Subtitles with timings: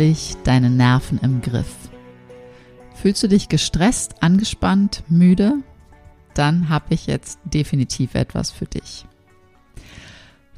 [0.00, 1.90] Endlich deine Nerven im Griff.
[2.94, 5.58] Fühlst du dich gestresst, angespannt, müde?
[6.32, 9.04] Dann habe ich jetzt definitiv etwas für dich.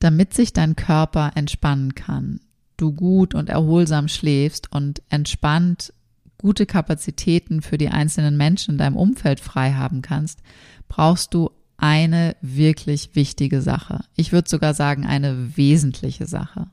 [0.00, 2.40] Damit sich dein Körper entspannen kann,
[2.76, 5.94] du gut und erholsam schläfst und entspannt
[6.42, 10.40] gute Kapazitäten für die einzelnen Menschen in deinem Umfeld frei haben kannst,
[10.88, 14.04] brauchst du eine wirklich wichtige Sache.
[14.16, 16.66] Ich würde sogar sagen, eine wesentliche Sache.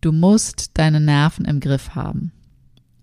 [0.00, 2.32] Du musst deine Nerven im Griff haben.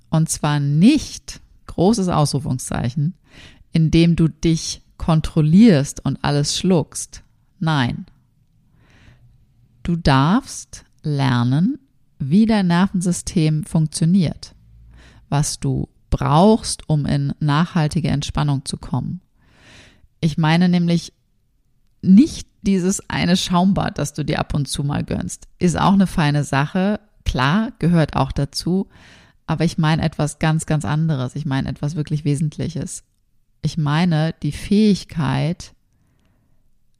[0.09, 3.15] Und zwar nicht, großes Ausrufungszeichen,
[3.71, 7.23] indem du dich kontrollierst und alles schluckst.
[7.59, 8.05] Nein.
[9.83, 11.77] Du darfst lernen,
[12.17, 14.54] wie dein Nervensystem funktioniert,
[15.29, 19.21] was du brauchst, um in nachhaltige Entspannung zu kommen.
[20.21, 21.13] Ich meine nämlich
[22.01, 25.47] nicht dieses eine Schaumbad, das du dir ab und zu mal gönnst.
[25.59, 26.99] Ist auch eine feine Sache.
[27.25, 28.87] Klar, gehört auch dazu.
[29.47, 31.35] Aber ich meine etwas ganz, ganz anderes.
[31.35, 33.03] Ich meine etwas wirklich Wesentliches.
[33.61, 35.73] Ich meine die Fähigkeit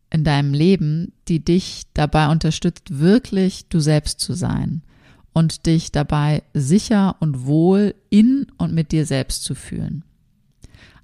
[0.09, 4.84] in deinem Leben, die dich dabei unterstützt, wirklich du selbst zu sein
[5.35, 10.03] und dich dabei sicher und wohl in und mit dir selbst zu fühlen.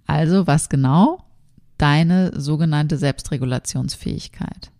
[0.07, 1.23] Also was genau?
[1.81, 4.71] deine sogenannte Selbstregulationsfähigkeit.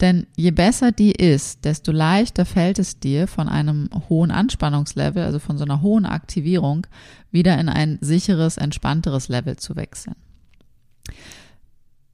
[0.00, 5.38] Denn je besser die ist, desto leichter fällt es dir von einem hohen Anspannungslevel, also
[5.38, 6.86] von so einer hohen Aktivierung,
[7.30, 10.16] wieder in ein sicheres, entspannteres Level zu wechseln.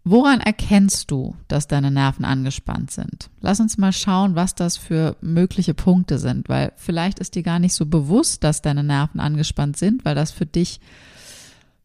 [0.06, 3.30] Woran erkennst du, dass deine Nerven angespannt sind?
[3.40, 7.58] Lass uns mal schauen, was das für mögliche Punkte sind, weil vielleicht ist dir gar
[7.58, 10.80] nicht so bewusst, dass deine Nerven angespannt sind, weil das für dich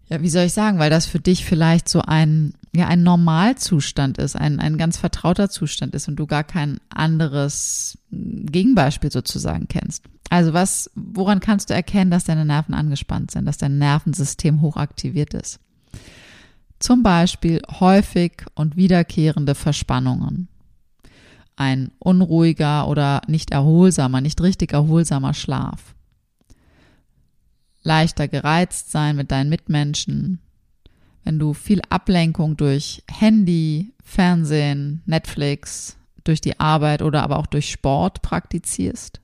[0.09, 4.17] ja, wie soll ich sagen, weil das für dich vielleicht so ein, ja, ein Normalzustand
[4.17, 10.05] ist, ein, ein ganz vertrauter Zustand ist und du gar kein anderes Gegenbeispiel sozusagen kennst.
[10.31, 15.35] Also was, woran kannst du erkennen, dass deine Nerven angespannt sind, dass dein Nervensystem hochaktiviert
[15.35, 15.59] ist?
[16.79, 20.47] Zum Beispiel häufig und wiederkehrende Verspannungen.
[21.57, 25.93] Ein unruhiger oder nicht erholsamer, nicht richtig erholsamer Schlaf.
[27.83, 30.39] Leichter gereizt sein mit deinen Mitmenschen.
[31.25, 37.69] Wenn du viel Ablenkung durch Handy, Fernsehen, Netflix, durch die Arbeit oder aber auch durch
[37.71, 39.19] Sport praktizierst.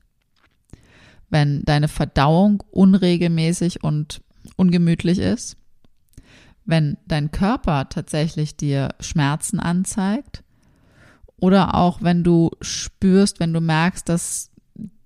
[1.30, 4.20] Wenn deine Verdauung unregelmäßig und
[4.56, 5.56] ungemütlich ist
[6.66, 10.42] wenn dein Körper tatsächlich dir Schmerzen anzeigt
[11.38, 14.50] oder auch wenn du spürst, wenn du merkst, dass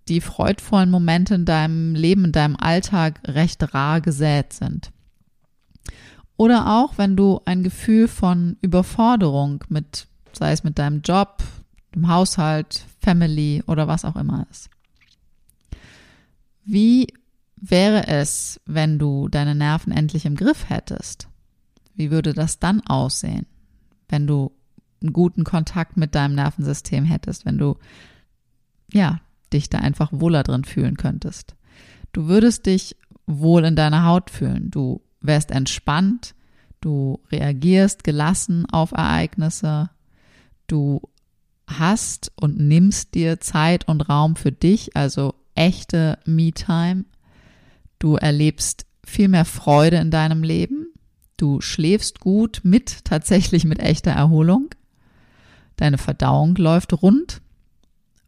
[0.08, 4.90] die freudvollen Momente in deinem Leben, in deinem Alltag recht rar gesät sind.
[6.36, 11.42] Oder auch, wenn du ein Gefühl von Überforderung mit, sei es mit deinem Job,
[11.94, 14.70] dem Haushalt, Family oder was auch immer ist.
[16.64, 17.08] Wie
[17.56, 21.28] wäre es, wenn du deine Nerven endlich im Griff hättest?
[22.00, 23.44] Wie würde das dann aussehen,
[24.08, 24.52] wenn du
[25.02, 27.76] einen guten Kontakt mit deinem Nervensystem hättest, wenn du,
[28.90, 29.20] ja,
[29.52, 31.56] dich da einfach wohler drin fühlen könntest?
[32.12, 34.70] Du würdest dich wohl in deiner Haut fühlen.
[34.70, 36.34] Du wärst entspannt.
[36.80, 39.90] Du reagierst gelassen auf Ereignisse.
[40.68, 41.02] Du
[41.66, 47.04] hast und nimmst dir Zeit und Raum für dich, also echte Me-Time.
[47.98, 50.79] Du erlebst viel mehr Freude in deinem Leben.
[51.40, 54.74] Du schläfst gut mit tatsächlich mit echter Erholung.
[55.76, 57.40] Deine Verdauung läuft rund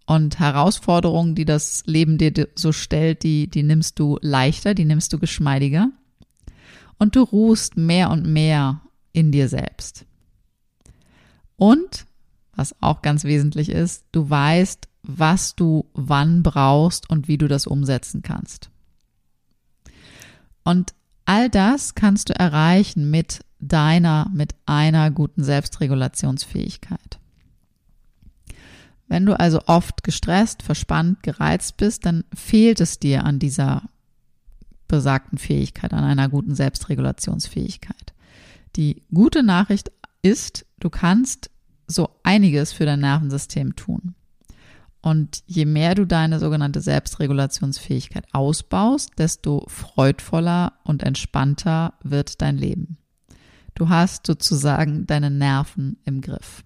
[0.07, 5.13] und Herausforderungen, die das Leben dir so stellt, die, die nimmst du leichter, die nimmst
[5.13, 5.91] du geschmeidiger.
[6.99, 8.81] Und du ruhst mehr und mehr
[9.13, 10.07] in dir selbst.
[11.57, 12.07] Und,
[12.57, 17.67] was auch ganz wesentlich ist, du weißt, was du wann brauchst und wie du das
[17.67, 18.71] umsetzen kannst.
[20.65, 20.95] Und
[21.25, 27.19] All das kannst du erreichen mit deiner, mit einer guten Selbstregulationsfähigkeit.
[29.09, 33.83] Wenn du also oft gestresst, verspannt, gereizt bist, dann fehlt es dir an dieser
[34.89, 38.15] besagten Fähigkeit, an einer guten Selbstregulationsfähigkeit.
[38.77, 39.93] Die gute Nachricht
[40.23, 41.51] ist, du kannst
[41.87, 44.15] so einiges für dein Nervensystem tun.
[45.03, 52.99] Und je mehr du deine sogenannte Selbstregulationsfähigkeit ausbaust, desto freudvoller und entspannter wird dein Leben.
[53.75, 56.65] Du hast sozusagen deine Nerven im Griff.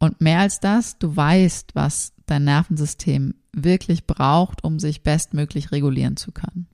[0.00, 6.16] Und mehr als das, du weißt, was dein Nervensystem wirklich braucht, um sich bestmöglich regulieren
[6.16, 6.66] zu können.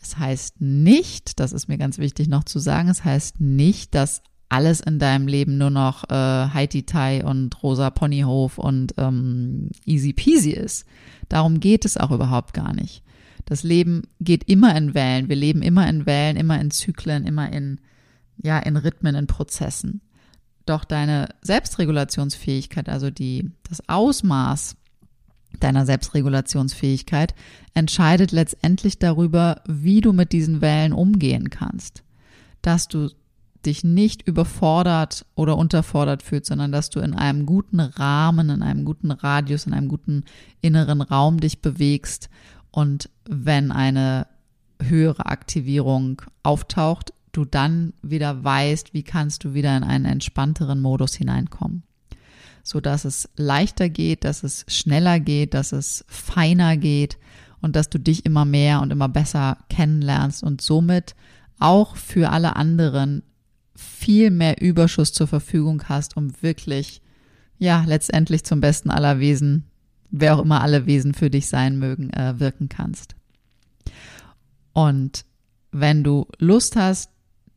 [0.00, 4.22] Es heißt nicht, das ist mir ganz wichtig noch zu sagen, es heißt nicht, dass
[4.52, 10.12] alles in deinem Leben nur noch äh, Heidi Tai und rosa Ponyhof und ähm, easy
[10.12, 10.86] peasy ist.
[11.30, 13.02] Darum geht es auch überhaupt gar nicht.
[13.46, 15.30] Das Leben geht immer in Wellen.
[15.30, 17.80] Wir leben immer in Wellen, immer in Zyklen, immer in,
[18.42, 20.02] ja, in Rhythmen, in Prozessen.
[20.66, 24.76] Doch deine Selbstregulationsfähigkeit, also die, das Ausmaß
[25.60, 27.34] deiner Selbstregulationsfähigkeit
[27.72, 32.04] entscheidet letztendlich darüber, wie du mit diesen Wellen umgehen kannst.
[32.60, 33.08] Dass du
[33.62, 38.84] dich nicht überfordert oder unterfordert fühlt, sondern dass du in einem guten Rahmen, in einem
[38.84, 40.24] guten Radius, in einem guten
[40.60, 42.28] inneren Raum dich bewegst
[42.70, 44.26] und wenn eine
[44.80, 51.14] höhere Aktivierung auftaucht, du dann wieder weißt, wie kannst du wieder in einen entspannteren Modus
[51.14, 51.82] hineinkommen.
[52.62, 57.18] So dass es leichter geht, dass es schneller geht, dass es feiner geht
[57.60, 61.14] und dass du dich immer mehr und immer besser kennenlernst und somit
[61.58, 63.22] auch für alle anderen
[63.74, 67.00] viel mehr Überschuss zur Verfügung hast, um wirklich,
[67.58, 69.64] ja, letztendlich zum besten aller Wesen,
[70.10, 73.14] wer auch immer alle Wesen für dich sein mögen, äh, wirken kannst.
[74.72, 75.24] Und
[75.70, 77.10] wenn du Lust hast,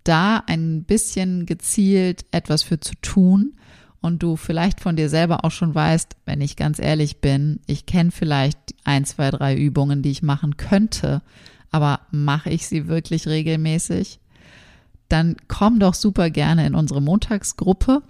[0.03, 3.55] da ein bisschen gezielt etwas für zu tun
[4.01, 7.85] und du vielleicht von dir selber auch schon weißt, wenn ich ganz ehrlich bin, ich
[7.85, 11.21] kenne vielleicht ein, zwei, drei Übungen, die ich machen könnte,
[11.71, 14.19] aber mache ich sie wirklich regelmäßig?
[15.09, 18.01] Dann komm doch super gerne in unsere Montagsgruppe.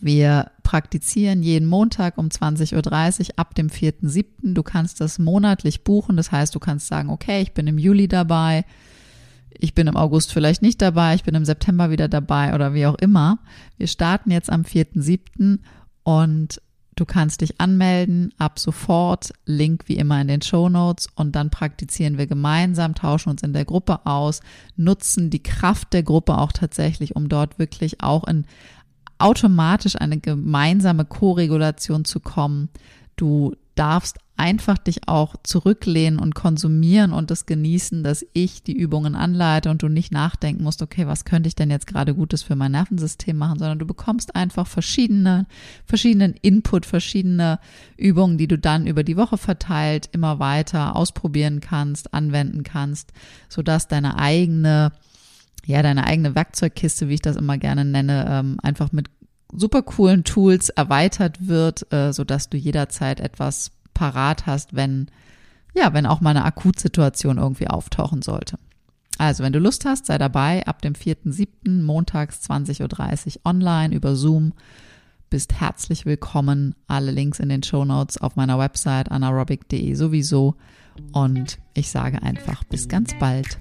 [0.00, 4.24] Wir praktizieren jeden Montag um 20.30 Uhr ab dem 4.7.
[4.52, 6.16] Du kannst das monatlich buchen.
[6.16, 8.64] Das heißt, du kannst sagen, okay, ich bin im Juli dabei,
[9.58, 12.86] ich bin im August vielleicht nicht dabei, ich bin im September wieder dabei oder wie
[12.86, 13.38] auch immer.
[13.78, 15.60] Wir starten jetzt am 4.7.
[16.02, 16.60] und
[16.96, 21.50] Du kannst dich anmelden ab sofort, Link wie immer in den Show Notes und dann
[21.50, 24.40] praktizieren wir gemeinsam, tauschen uns in der Gruppe aus,
[24.76, 28.46] nutzen die Kraft der Gruppe auch tatsächlich, um dort wirklich auch in
[29.18, 32.70] automatisch eine gemeinsame Co-Regulation zu kommen.
[33.16, 39.14] Du darfst einfach dich auch zurücklehnen und konsumieren und das genießen, dass ich die Übungen
[39.14, 42.56] anleite und du nicht nachdenken musst, okay, was könnte ich denn jetzt gerade Gutes für
[42.56, 45.46] mein Nervensystem machen, sondern du bekommst einfach verschiedene,
[45.84, 47.58] verschiedenen Input, verschiedene
[47.96, 53.12] Übungen, die du dann über die Woche verteilt immer weiter ausprobieren kannst, anwenden kannst,
[53.48, 54.92] sodass deine eigene
[55.68, 59.10] ja, deine eigene Werkzeugkiste, wie ich das immer gerne nenne, ähm, einfach mit
[59.52, 65.08] super coolen Tools erweitert wird, äh, so dass du jederzeit etwas parat hast, wenn,
[65.74, 68.58] ja, wenn auch mal eine Akutsituation irgendwie auftauchen sollte.
[69.18, 71.82] Also, wenn du Lust hast, sei dabei ab dem 4.7.
[71.82, 74.52] montags 20.30 Uhr online über Zoom.
[75.30, 76.74] Bist herzlich willkommen.
[76.86, 80.54] Alle Links in den Show Notes auf meiner Website anaerobic.de sowieso.
[81.12, 83.58] Und ich sage einfach bis ganz bald.